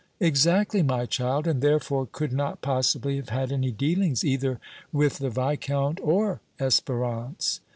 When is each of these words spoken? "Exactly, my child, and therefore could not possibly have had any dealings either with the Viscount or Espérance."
"Exactly, 0.19 0.81
my 0.81 1.05
child, 1.05 1.45
and 1.45 1.61
therefore 1.61 2.07
could 2.11 2.33
not 2.33 2.63
possibly 2.63 3.17
have 3.17 3.29
had 3.29 3.51
any 3.51 3.69
dealings 3.69 4.23
either 4.25 4.59
with 4.91 5.19
the 5.19 5.29
Viscount 5.29 5.99
or 6.01 6.41
Espérance." 6.59 7.59